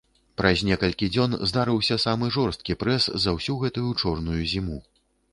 [0.41, 4.79] Праз некалькі дзён здарыўся самы жорсткі прэс за ўсю гэтую чорную зіму.